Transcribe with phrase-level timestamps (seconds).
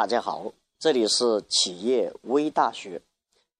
[0.00, 3.02] 大家好，这里是企业微大学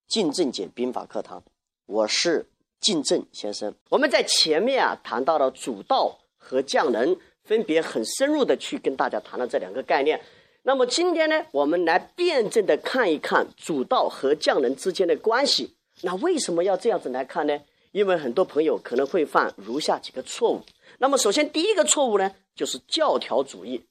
[0.08, 1.44] 靳正解兵法课堂，
[1.84, 2.46] 我是
[2.80, 3.74] 靳正先生。
[3.90, 7.14] 我们在前面啊谈到了主道和将能，
[7.44, 10.18] 分别很深入的去跟大家谈了这两个概念。
[10.62, 15.76] 那么今天呢，我们来辩证的看一看主道和将能之间的关系。
[16.00, 17.60] 那为什么要这样子来看呢？
[17.92, 20.62] 因为很多朋友可能会犯如下几个错误。
[21.00, 23.84] 那么首先第一个错误呢，就是教条主义。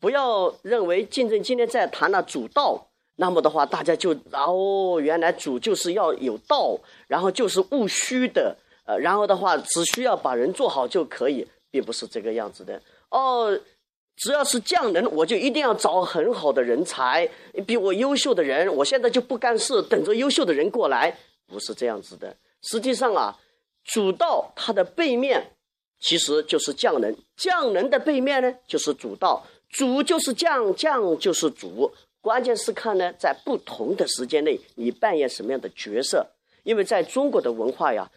[0.00, 8.56] 不要认为竞争今天在谈了主道，那么的话，大家就哦，原来主就是要有道，然后就是务虚的，
[8.86, 13.58] 呃，然后的话只需要把人做好就可以，并不是这个样子的哦。
[14.18, 17.28] 只要是匠人，我就一定要找很好的人才，
[17.66, 21.14] 比我优秀的人，我现在就不干事，等着优秀的人过来，
[21.46, 22.34] 不是这样子的。
[22.62, 23.38] 实际上啊，
[23.84, 25.52] 主道它的背面
[26.00, 29.44] 其实就是匠人，匠人的背面呢就是主道。
[29.68, 36.26] 主就是将，将就是主，关键是看呢，在不同的时间内，你扮演什么样的角色。
[36.62, 38.10] 因为在中国的文化呀，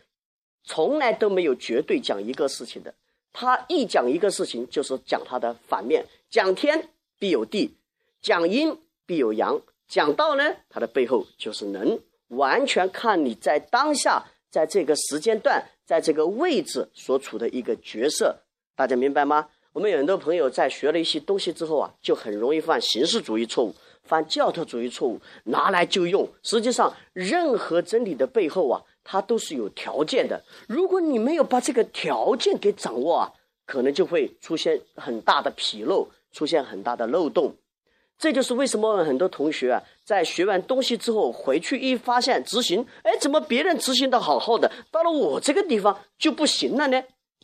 [0.63, 2.93] 从来都没有绝对讲一个事情的。
[3.31, 6.05] 他一讲一个事情，就是讲他的反面。
[6.29, 7.75] 讲天必有地，
[8.21, 11.99] 讲阴必有阳，讲道呢，它的背后就是能。
[12.29, 18.39] 完全看你在当下，在这个时间段，在这个位置所处的一个角色，
[18.75, 19.49] 大家明白吗？
[19.71, 26.27] 我们有很多朋友在学了一些东西之后啊，就很容易犯形式主义错误，犯教条主义错误，拿来就用。
[26.41, 30.43] 实际上，任何真理的背后啊，它都是有条件的。
[30.67, 33.31] 如果你没有把这个条件给掌握啊，
[33.67, 37.55] 可能就会出现很大的纰漏，出现很大的漏洞。
[38.17, 47.03] 这就是为什么很多同学啊，在学完东西之后回去一发现执行，哎，怎么别人执行的好好的，到了我这个地方就不行了呢？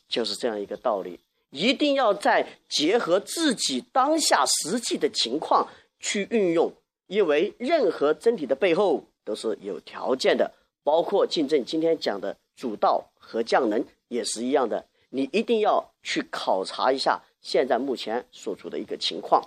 [0.09, 1.19] 就是这样一个道理。
[1.55, 5.65] 一定要在结合自己当下实际的情况
[5.99, 6.69] 去运用，
[7.07, 10.51] 因为任何真理的背后都是有条件的，
[10.83, 11.63] 包括竞争。
[11.63, 19.41] 今天讲的主道和降能也是一样的，你一定要去考察一下现在目前所处的一个情况。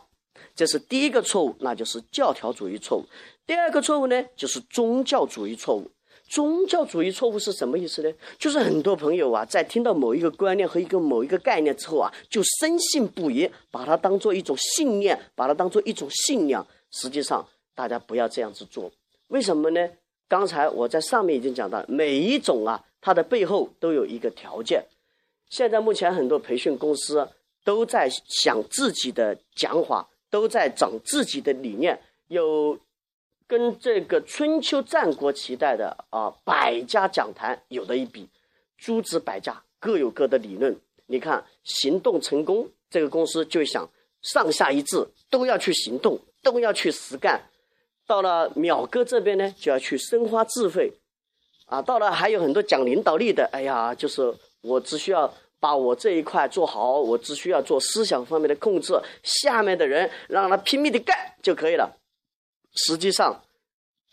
[0.55, 3.05] 这是第一个错误，那就是教条主义错误。
[3.47, 5.91] 第二个错误呢，就是宗教主义错误。
[6.29, 8.13] 宗教主义错误是什么意思呢？
[8.39, 16.65] 就是很多朋友啊，在听到某一个观念和一个某一个概念之后啊，就深信不疑，把它当做一种信念，把它当做一种信仰。
[16.91, 18.93] 实际上，大家不要这样子做。
[19.29, 19.89] 为什么呢？
[20.29, 24.85] 刚才我在上面已经讲到，每一种啊，它的背后都有一个条件。
[25.49, 27.27] 现在目前很多培训公司
[27.65, 32.79] 都在想自己的讲法，都在讲自己的理念，有。
[33.49, 38.29] 跟这个春秋战国时代的啊百家讲坛有的一比，
[38.77, 40.79] 诸子百家各有各的理论。
[41.07, 43.89] 你看，行动成功这个公司就想
[44.21, 47.41] 上下一致，都要去行动，都要去实干。
[48.07, 50.93] 到了淼哥这边呢，就要去深化智慧，
[51.65, 58.93] 啊，到了还有很多讲领导力的，哎呀，就是我只需要把我这一块做好，我只需要做思想方面的控制，
[59.23, 61.97] 下面的人让他拼命的干就可以了。
[62.87, 63.43] 实际上，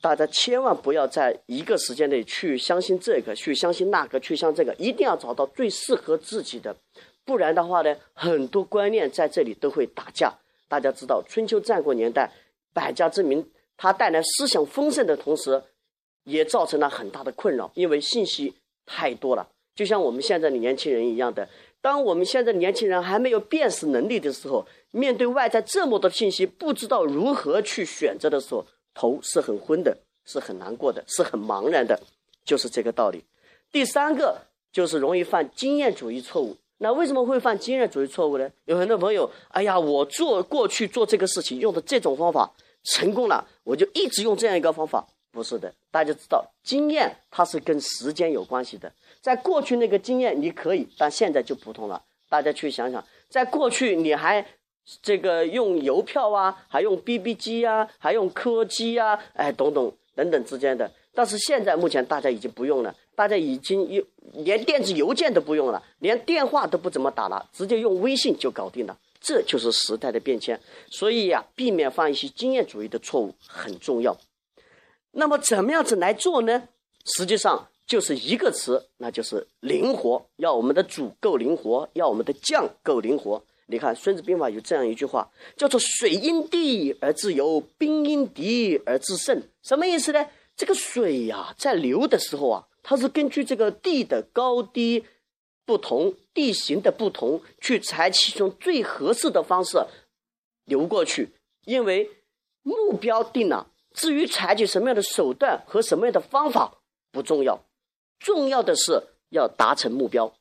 [0.01, 6.75] 大家千万不要在一个时间内去相信这个，去相信那个，去相信这个，一定要找到最适合自己的，
[7.23, 10.33] 不然的话呢，很多观念在这里都会打架。
[10.67, 12.31] 大家知道，春秋战国年代，
[12.73, 15.61] 百家争鸣，它带来思想丰盛的同时，
[16.23, 18.55] 也造成了很大的困扰，因为信息
[18.85, 19.47] 太多了。
[19.75, 21.47] 就像我们现在的年轻人一样的，
[21.85, 24.65] 当我们现在年轻人还没有辨识能力的时候。
[24.89, 31.99] 面对外在这么多信息，不知道如何去选择的时候，头是很昏的，是很难过的，是很茫然的，
[32.45, 33.23] 就是这个道理。
[33.73, 34.41] 第三个
[34.71, 36.55] 就是容易犯经验主义错误。
[36.77, 38.49] 那为什么会犯经验主义错误呢？
[38.63, 42.49] 有很多朋友，哎呀，我做过去做这个事情用的这种方法
[42.85, 45.05] 成功了，我就一直用这样一个方法。
[45.31, 48.89] 不是的，大家知道，经验它是跟时间有关系的。
[49.25, 51.99] 在过去那个经验你可以，但现在就不同了。
[52.29, 54.45] 大家去想想，在过去你还。
[55.01, 60.91] 这个用邮票啊，还用 BB 机啊，还用柯基啊，哎，等等等等之间的。
[61.11, 68.95] 但是现在目前大家已经不用了，大家已经用连电子邮件都不用了，连电话都不怎么打了，直接用微信就搞定了。
[69.19, 70.59] 这就是时代的变迁。
[70.91, 74.15] 所以呀，避免犯一些经验主义的错误很重要。
[75.13, 76.67] 那么怎么样子来做呢？
[77.17, 80.29] 实际上就是一个词，那就是灵活。
[80.37, 83.43] 要我们的主够灵活，要我们的将够灵活。
[83.67, 89.41] 你看《孙子兵法》有这样一句话，叫做“水因地而自由，兵因敌而自胜”。
[89.63, 90.27] 什么意思呢？
[90.55, 95.03] 这个水呀，在流的时候啊，它是根据这个地的高低
[95.65, 99.83] 不同、地形的不同，去采取一种最合适的方式
[100.63, 101.33] 流过去。
[101.65, 102.09] 因为
[102.61, 107.65] 目标定了，至于采取什么样的手段和什么样的方法不重要，
[108.19, 110.33] 重要的是要达成目标。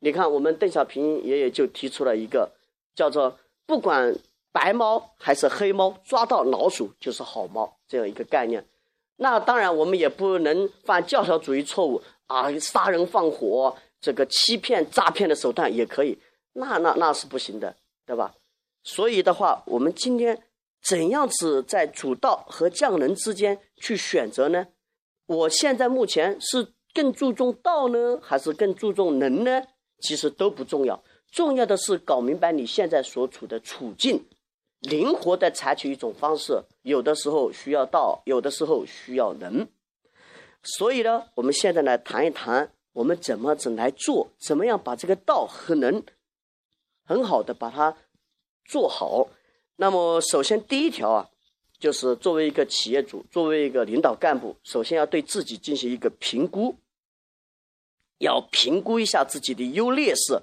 [0.00, 2.52] 你看，我们邓小平爷爷就提出了一个
[2.94, 4.16] 叫做“不管
[4.52, 8.66] 白猫还是黑猫，抓到老鼠就是好猫”这样一个概念。
[9.16, 16.18] 那当然，我们也不能犯教条主义错误啊，杀人放火、这个欺骗、诈骗的手段也可以，
[16.54, 18.34] 那那那是不行的，对吧？
[18.82, 20.42] 所以的话，我们今天。
[20.86, 24.66] 怎样子在主道和匠人之间去选择呢？
[25.24, 29.62] 我现在目前是更注重道呢，还是更注重能呢？
[30.00, 34.24] 其实都不重要，重要的是搞明白你现在所处的处境，
[34.80, 36.62] 灵活的采取一种方式。
[36.82, 39.66] 有的时候需要道，有的时候需要能。
[40.62, 46.02] 所以呢，我们现在来谈一谈，我们怎么怎来做，怎么样把这个道和能
[47.04, 47.96] 很好的把它
[48.64, 49.28] 做好。
[49.76, 51.30] 那么，首先第一条啊，
[51.78, 56.76] 就是作为一个企业主，作为一个领导干部，首先要对自己进行一个评估，
[58.18, 60.42] 要评估一下自己的优劣势，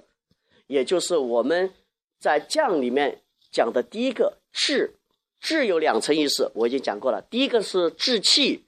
[0.66, 1.74] 也就是我们
[2.18, 4.98] 在将里面讲的第一个智，
[5.40, 8.64] 智有两层意思，我已经讲过了，第一个是志气，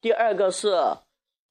[0.00, 0.74] 第二个是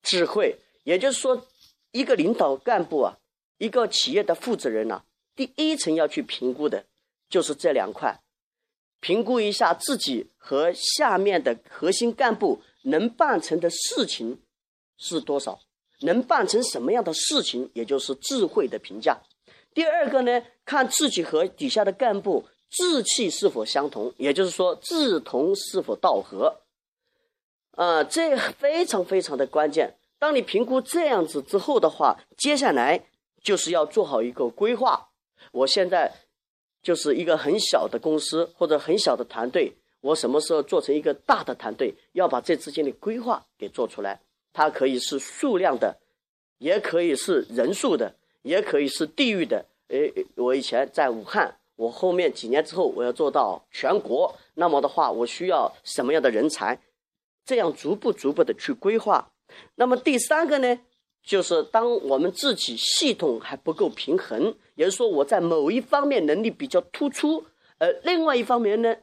[0.01, 1.47] 智慧，也就是说，
[1.91, 3.17] 一个领导干部啊，
[3.57, 5.03] 一个企业的负责人呐，
[5.35, 6.85] 第一层要去评估的
[7.29, 8.21] 就是这两块。
[8.99, 14.41] 评估一下自己和下面的核心干部能办成的事情
[14.97, 15.59] 是多少，
[16.01, 19.17] 能办成什么样的事情，也就是智慧的评价。
[19.73, 26.61] 第二个呢，看自己和底下的干部志气是否相同，也就是说志同是否道合。
[27.71, 29.95] 啊，这非常非常的关键。
[30.17, 33.05] 当你评估这样子之后的话，接下来
[33.43, 35.09] 就是要做好一个规划。
[35.51, 36.13] 我现在。
[36.85, 41.95] 就是一个很小的公司或者很小的团队，我什么时候做成一个大的团队？
[42.11, 44.21] 要把这之间的规划给做出来。
[44.55, 45.97] 它可以是数量的，
[46.59, 49.65] 也可以是人数的，也可以是地域的。
[49.89, 56.79] 诶，我以前在武汉，我后面几年之后我要做到全国，那么的话，我需要什么样的人才？
[57.45, 59.33] 这样逐步逐步的去规划。
[59.75, 60.79] 那么第三个呢？
[61.21, 67.43] 就是当我们自己系统还不够平衡，也就是说我在某一方面能力比较突出，
[67.77, 68.95] 而另外一方面呢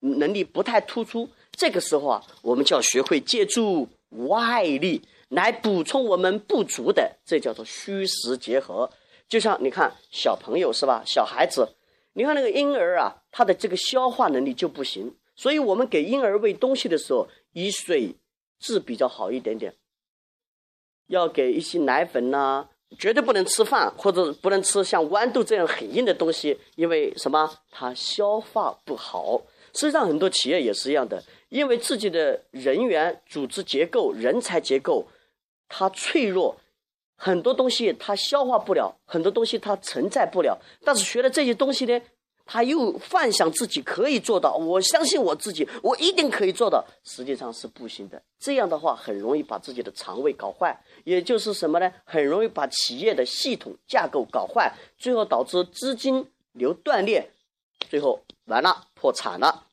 [0.00, 8.90] 能力不太突出，这个时候啊，我们就要学会借助外力来补充我们不足的，这叫做虚实结合。
[9.28, 11.74] 就像你看小朋友是吧，小孩子，
[12.14, 18.14] 你看那个婴儿啊，他的这个消化能力就不行，所以我们给婴儿喂东西的时候，以水
[18.58, 19.74] 质比较好一点点。
[21.08, 22.68] 要给一些奶粉呐，
[22.98, 27.58] 绝对不能吃饭，或者不能吃像豌豆这样很硬的东西，因为什么？
[27.70, 29.42] 它消化不好。
[29.74, 35.06] 实际上，很多企业也是一样的，因为自己的人员组织结构、人才结构
[35.68, 36.56] 它脆弱，
[37.16, 40.58] 很多东西它消化不了，很多东西它承载不了。
[40.84, 42.00] 但是学了这些东西呢？
[42.50, 46.82] 他又幻想自己可以做到，我相信我自己，我一定可以做到。
[47.04, 48.22] 实际上是不行的。
[48.38, 51.92] 这样的话，很容易把自己的肠胃搞坏，也就是什么呢？
[52.04, 57.30] 很容易把企业的系统架构搞坏，最后导致资金流断裂，
[57.80, 59.66] 最后完了，破产了。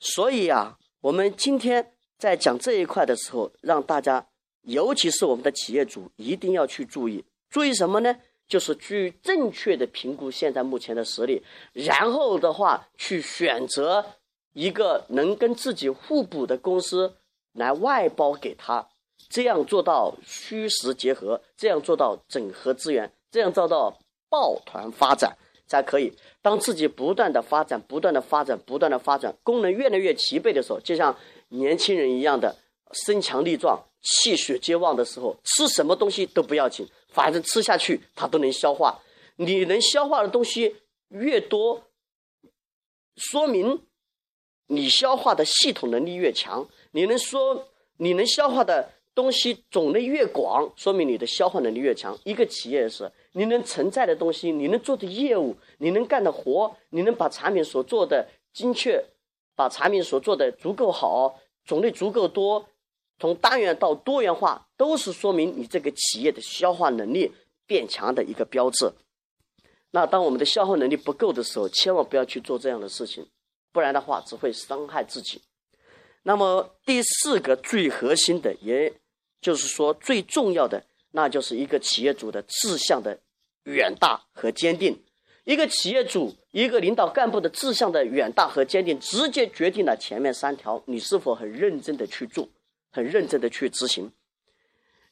[0.00, 4.26] 所以啊，我们今天在讲这一块的时候，让大家，
[4.62, 8.16] 尤其是我们的企业主，一定要去注意，注意什么呢？
[8.48, 14.04] 就是去正确的评估现在目前的实力，然后的话去选择
[14.52, 17.14] 一个能跟自己互补的公司
[17.52, 18.88] 来外包给他，
[19.28, 23.96] 这样做到虚实结合，这样做到整合资源，这样做到
[24.28, 26.12] 抱团发展才可以。
[26.42, 31.16] 当自己不断的发展、不断的发展、不断的发展，功能越来越齐备的时候，就像
[31.48, 32.56] 年轻人一样的
[32.92, 36.86] 身强力壮、气血皆旺的时候，吃什么东西都不要紧。
[37.08, 39.00] 反正吃下去，它都能消化。
[39.36, 40.76] 你能消化的东西
[41.08, 41.88] 越多，
[43.16, 43.82] 说明
[44.66, 46.68] 你消化的系统能力越强。
[46.92, 52.16] 你能说你能消化的东西种类越广，说明你的消化能力越强。
[52.22, 59.02] 一个企业是，你能承载的东西，你能做的业务，你能干的活，你能把产品所做的精确，
[59.54, 62.68] 把产品所做的足够好，种类足够多。
[63.18, 67.32] 从单元到多元化，都是说明你这个企业的消化能力
[67.66, 68.92] 变强的一个标志。
[69.92, 73.26] 那当我们的消化能力不够的时候，千万不要去做这样的事情，
[73.72, 75.40] 不然的话只会伤害自己。
[76.24, 78.92] 那么第四个最核心的，也
[79.46, 83.16] 就是说最重要的，那就是一个企业主的志向的
[83.62, 85.00] 远大和坚定。
[85.44, 92.48] 一个企业主、一个领导干部的志向的远大和坚定，直接决定了前面三条你是否很认真的去做，
[92.90, 94.10] 很认真的去执行。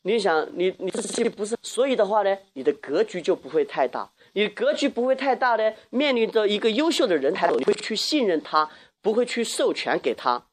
[0.03, 4.11] 你想，你你自己不是，所以的话呢，你的格局就不会太大。
[4.33, 8.69] 你格局不会太大呢，面临着一个优秀的人才，你会去信任他，
[9.01, 10.49] 不会去授权给他。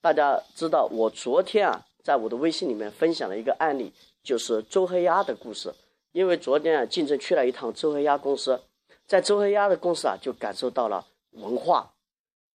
[0.00, 3.92] 大家知道，我昨天啊，在我的微信里面分享了一个案例，
[4.22, 5.74] 就是周黑鸭的故事。
[6.12, 8.60] 因为昨天啊，竞争去了一趟周黑鸭公司。
[9.06, 11.94] 在周黑鸭的公司啊，就感受到了文化，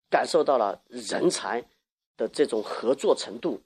[0.09, 1.65] 感受到了人才
[2.15, 3.59] 的这种合作程度。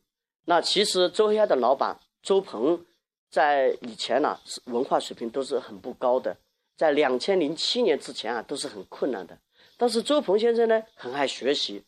[0.46, 2.86] 那其实周黑鸭的老板周鹏，
[3.30, 6.36] 在以前呢，是文化水平都是很不高的，
[6.76, 9.38] 在两千零七年之前啊，都是很困难的。
[9.78, 11.84] 但是周鹏先生呢，很爱学习，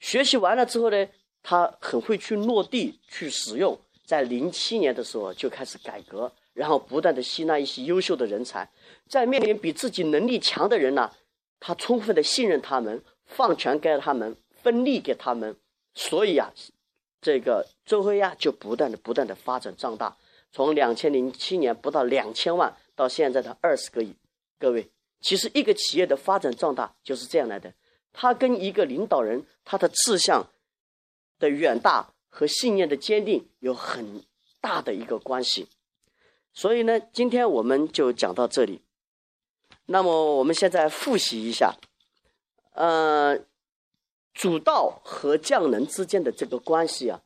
[0.00, 1.06] 学习完了之后呢，
[1.42, 3.78] 他很会去落地去使用。
[4.04, 6.32] 在零七年的时候就开始改革。
[6.54, 8.68] 然后不断的吸纳一些优秀的人才，
[9.06, 11.12] 在面临比自己能力强的人呢，
[11.60, 15.54] 他充分的信任他们，放权给他们，分利给他们，
[15.94, 16.52] 所以啊，
[17.20, 20.16] 这个周黑鸭就不断的不断的发展壮大，
[20.50, 24.12] 从两千零七年不到两千万到现在的二十个亿。
[24.58, 24.90] 各位，
[25.20, 27.72] 其实一个企业的发展壮大就是这样来的，
[28.12, 30.44] 它跟一个领导人他的志向
[31.38, 34.22] 的远大和信念的坚定有很
[34.60, 35.68] 大的一个关系。
[36.52, 38.82] 所以呢，今天我们就讲到这里。
[39.86, 41.76] 那么我们现在复习一下，
[42.72, 43.38] 呃，
[44.34, 47.22] 主道和匠人之间的这个关系啊，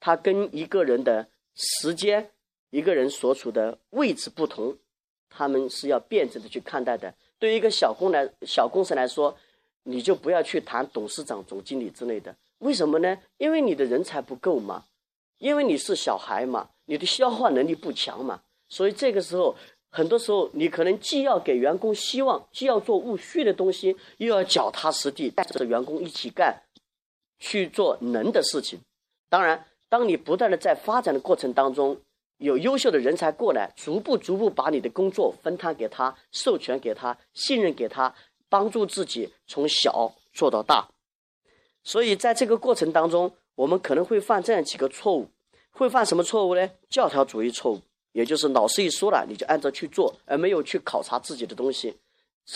[0.00, 2.30] 它跟一个人的时间、
[2.70, 4.78] 一个人所处的位置不同，
[5.28, 7.14] 他们是要辩证的去看待的。
[7.38, 9.36] 对于一个小公来小公司来说，
[9.82, 12.34] 你就不要去谈董事长、总经理之类的。
[12.58, 13.18] 为什么呢？
[13.38, 14.84] 因为你的人才不够嘛，
[15.38, 18.42] 因为你是小孩嘛，你的消化能力不强嘛。
[18.68, 19.54] 所以这个时候，
[19.90, 26.62] 很多时候你可能既要给员工希望，既要做务虚的东西，又要脚踏实地带着员工一起干，
[27.38, 28.80] 去做能的事情。
[29.28, 32.00] 当然，当你不断的在发展的过程当中，
[32.38, 38.14] 有优秀的人才过来，逐步逐步把你的工作分摊给他，授权给他，信任给他，
[38.48, 40.88] 帮助自己从小做到大。
[41.86, 45.30] 所以在这个过程当中，我们可能会犯这样几个错误，
[45.70, 46.68] 会犯什么错误呢？
[46.90, 47.80] 教条主义错误。
[48.10, 51.94] 也就是老师一说了，你就按照去做，而没有去考察自己的东西，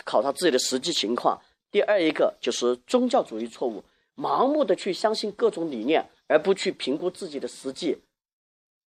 [0.05, 1.41] 考察自己的实际情况。
[1.71, 3.85] 第二一个就是宗教主义错误，
[4.17, 7.97] 盲目的去相信各种理念，而不去评估自己的实际。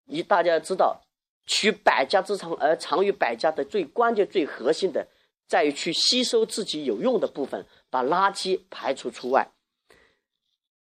[0.07, 1.01] 一大家知道，
[1.45, 5.09] 取百家之长而长于百家的最关键、最核心的，
[5.49, 9.51] 在于去吸收自己有用的部分，把垃圾排除出外。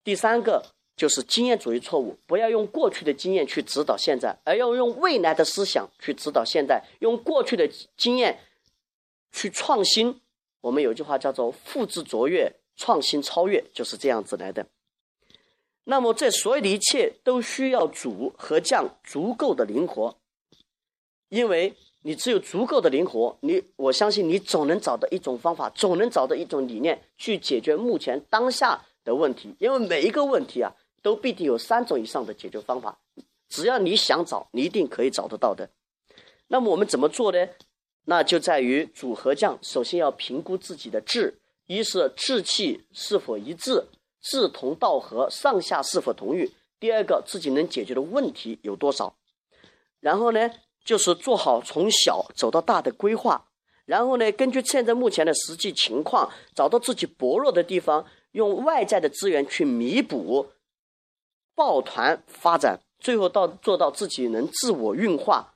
[0.05, 0.65] 第三个。
[0.97, 7.67] 就是经验主义错误，不要用过去的经验去指导现在，而要用未来的思想去指导现在，用过去的
[7.97, 8.39] 经验
[9.33, 10.21] 去创新。
[10.61, 14.67] 我们有句话叫做“复制卓越，创新超越”，就是这样子来的。
[15.85, 20.19] 那么，这所有的一切都需要主和将足够的灵活，
[21.31, 30.73] 因为你只有足够的灵活，你我相信你总能找到一种方法，总能找到一种理念去解决目前当下的问题，因为每一个问题啊。
[31.03, 32.99] 都必定有三种以上的解决方法，
[33.49, 35.71] 只要你想找，你一定可以找得到的。
[36.49, 37.39] 那么我们怎么做呢？
[38.05, 43.87] 那就在于组合将首先要评估自己的志，一是志气是否一致，
[44.21, 46.53] 志同道合，上下是否同欲。
[46.79, 49.17] 第二个，自己能解决的问题有多少。
[50.01, 50.51] 然后呢，
[50.85, 53.47] 就是做好从小走到大的规划。
[53.87, 60.49] 然后呢，根据现在目前的实际情况，找到自己薄弱的地方，用外在的资源去弥补。
[61.55, 65.55] 抱团发展，最后到做到自己能自我运化，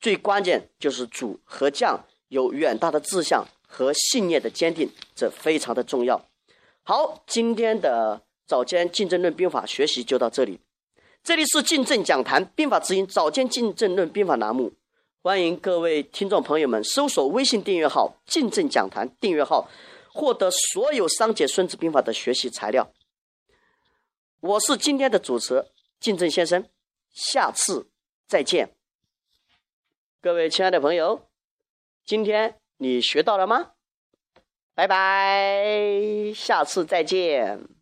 [0.00, 6.26] 最关键就是主和将有远大的志向和信念的坚定，这非常的重要。
[6.82, 10.60] 好，今天的早间竞争论兵法学习就到这里。
[11.24, 14.72] 这里是竞争讲坛兵法指引早间竞争论兵法栏目，
[15.22, 19.68] 欢迎各位听众朋友们搜索微信订阅号“竞争讲坛”订阅号，
[20.16, 22.90] 获得所有商解孙子兵法的学习材料。
[24.40, 25.66] 我是今天的主持
[26.00, 26.66] 敬正先生，
[27.12, 27.90] 下次
[28.26, 28.74] 再见。
[30.22, 31.28] 各位亲爱的朋友，
[32.06, 33.72] 今天你学到了吗？
[34.74, 37.75] 拜拜，下次再见。